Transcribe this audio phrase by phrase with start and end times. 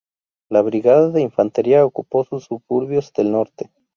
[0.49, 3.69] La brigada de infantería ocupó sus suburbios del norte.